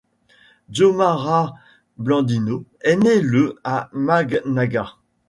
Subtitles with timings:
[0.71, 1.53] Xiomara
[1.97, 4.97] Blandino est née le à Managua.